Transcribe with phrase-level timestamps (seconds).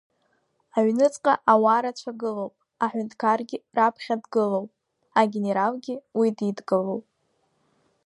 [0.77, 2.53] Аҩнуҵҟа ауаа рацәа гылоуп,
[2.83, 4.69] аҳәынҭқаргьы раԥхьа дгылоуп,
[5.19, 7.05] агенералгьы уи дидгылоуп.